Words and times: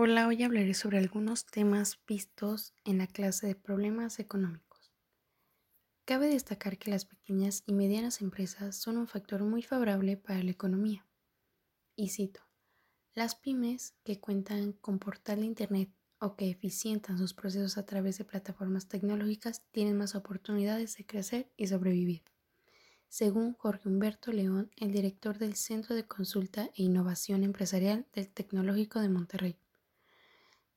Hola, 0.00 0.28
hoy 0.28 0.44
hablaré 0.44 0.74
sobre 0.74 0.98
algunos 0.98 1.44
temas 1.44 1.98
vistos 2.06 2.72
en 2.84 2.98
la 2.98 3.08
clase 3.08 3.48
de 3.48 3.56
problemas 3.56 4.20
económicos. 4.20 4.92
Cabe 6.04 6.28
destacar 6.28 6.78
que 6.78 6.92
las 6.92 7.04
pequeñas 7.04 7.64
y 7.66 7.72
medianas 7.72 8.20
empresas 8.20 8.76
son 8.76 8.96
un 8.96 9.08
factor 9.08 9.42
muy 9.42 9.64
favorable 9.64 10.16
para 10.16 10.40
la 10.44 10.52
economía. 10.52 11.04
Y 11.96 12.10
cito, 12.10 12.42
las 13.16 13.34
pymes 13.34 13.96
que 14.04 14.20
cuentan 14.20 14.70
con 14.74 15.00
portal 15.00 15.40
de 15.40 15.46
Internet 15.46 15.90
o 16.20 16.36
que 16.36 16.48
eficientan 16.48 17.18
sus 17.18 17.34
procesos 17.34 17.76
a 17.76 17.84
través 17.84 18.18
de 18.18 18.24
plataformas 18.24 18.86
tecnológicas 18.86 19.64
tienen 19.72 19.98
más 19.98 20.14
oportunidades 20.14 20.96
de 20.96 21.06
crecer 21.06 21.50
y 21.56 21.66
sobrevivir. 21.66 22.22
Según 23.08 23.54
Jorge 23.54 23.88
Humberto 23.88 24.30
León, 24.30 24.70
el 24.76 24.92
director 24.92 25.38
del 25.38 25.56
Centro 25.56 25.96
de 25.96 26.06
Consulta 26.06 26.70
e 26.76 26.84
Innovación 26.84 27.42
Empresarial 27.42 28.06
del 28.12 28.28
Tecnológico 28.28 29.00
de 29.00 29.08
Monterrey. 29.08 29.58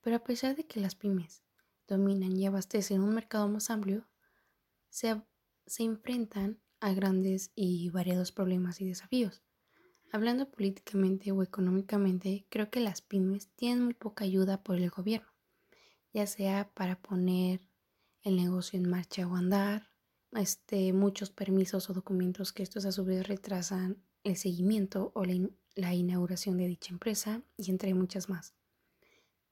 Pero 0.02 0.16
a 0.16 0.24
pesar 0.24 0.56
de 0.56 0.64
que 0.64 0.80
las 0.80 0.94
pymes 0.94 1.42
dominan 1.88 2.36
y 2.36 2.46
abastecen 2.46 3.02
un 3.02 3.14
mercado 3.14 3.48
más 3.48 3.70
amplio, 3.70 4.06
se, 4.88 5.22
enfrentan 5.78 6.60
a 6.80 6.92
grandes 6.92 7.52
y 7.54 7.88
variados 7.90 8.32
problemas 8.32 8.80
y 8.80 8.86
desafíos. 8.86 9.42
Hablando 10.10 10.50
políticamente 10.50 11.32
o 11.32 11.42
económicamente, 11.42 12.46
creo 12.50 12.70
que 12.70 12.80
las 12.80 13.00
pymes 13.00 13.48
tienen 13.54 13.84
muy 13.84 13.94
poca 13.94 14.24
ayuda 14.24 14.62
por 14.62 14.76
el 14.76 14.90
gobierno, 14.90 15.32
ya 16.12 16.26
sea 16.26 16.70
para 16.74 17.00
poner 17.00 17.60
el 18.22 18.36
negocio 18.36 18.78
en 18.78 18.90
marcha 18.90 19.26
o 19.26 19.36
andar, 19.36 19.90
este, 20.32 20.92
muchos 20.92 21.30
permisos 21.30 21.88
o 21.88 21.94
documentos 21.94 22.52
que 22.52 22.62
estos 22.62 22.84
a 22.84 22.92
su 22.92 23.04
vez 23.04 23.26
retrasan 23.26 24.02
el 24.24 24.36
seguimiento 24.36 25.12
o 25.14 25.24
la 25.24 25.94
inauguración 25.94 26.58
de 26.58 26.66
dicha 26.66 26.92
empresa 26.92 27.42
y 27.56 27.70
entre 27.70 27.94
muchas 27.94 28.28
más. 28.28 28.54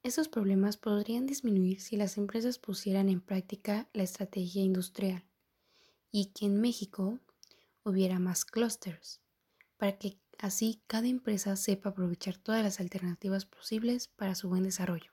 Estos 0.02 0.28
problemas 0.28 0.78
podrían 0.78 1.27
disminuir 1.27 1.82
si 1.82 1.98
las 1.98 2.16
empresas 2.16 2.59
pusieran 2.59 3.10
en 3.10 3.20
práctica 3.20 3.87
la 3.93 4.02
estrategia 4.02 4.62
industrial 4.62 5.26
y 6.10 6.32
que 6.32 6.46
en 6.46 6.59
México 6.59 7.18
hubiera 7.84 8.18
más 8.18 8.46
clusters, 8.46 9.20
para 9.76 9.98
que 9.98 10.18
así 10.38 10.82
cada 10.87 11.07
empresa 11.07 11.54
sepa 11.57 11.90
aprovechar 11.90 12.38
todas 12.38 12.65
las 12.65 12.80
alternativas 12.80 13.45
posibles 13.45 14.09
para 14.09 14.34
su 14.34 14.48
buen 14.48 14.62
desarrollo. 14.62 15.12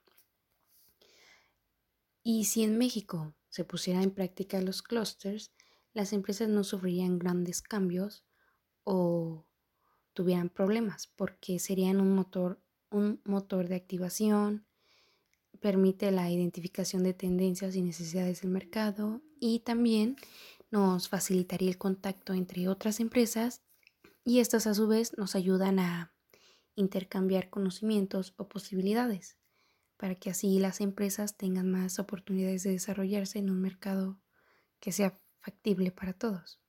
Y 2.24 2.46
si 2.46 2.64
en 2.64 2.78
México 2.78 3.36
se 3.50 3.66
pusiera 3.66 4.02
en 4.02 4.12
práctica 4.12 4.62
los 4.62 4.82
clusters, 4.82 5.52
las 5.94 6.14
empresas 6.14 6.48
no 6.48 6.64
sufrirían 6.64 7.20
grandes 7.20 7.62
cambios 7.62 8.24
o 8.86 9.46
tuvieran 10.14 10.48
problemas 10.48 11.08
porque 11.08 11.60
serían 11.60 12.00
un 12.00 12.16
motor, 12.16 12.62
un 12.90 13.22
motor 13.26 13.68
de 13.68 13.76
activación, 13.76 14.67
permite 15.60 16.12
la 16.12 16.30
identificación 16.30 17.04
de 17.04 17.14
tendencias 17.14 17.76
y 17.76 17.82
necesidades 17.82 18.42
del 18.42 18.52
mercado 18.52 19.22
y 19.40 19.60
también 19.60 20.16
nos 20.72 21.10
facilitaría 21.10 21.70
el 21.70 21.78
contacto 21.78 22.34
entre 22.34 22.68
otras 22.68 23.00
empresas 23.00 23.62
y 24.24 24.40
estas 24.40 24.68
a 24.68 24.74
su 24.74 24.88
vez 24.88 25.18
nos 25.18 25.36
ayudan 25.36 25.80
a 25.80 26.14
intercambiar 26.76 27.50
conocimientos 27.50 28.34
o 28.38 28.48
posibilidades 28.48 29.38
para 29.98 30.16
que 30.16 30.30
así 30.30 30.60
las 30.60 30.80
empresas 30.80 31.38
tengan 31.38 31.72
más 31.72 32.00
oportunidades 32.00 32.64
de 32.64 32.72
desarrollarse 32.72 33.40
en 33.40 33.50
un 33.50 33.62
mercado 33.62 34.20
que 34.80 34.92
sea 34.92 35.18
factible 35.40 35.92
para 35.92 36.14
todos. 36.14 36.60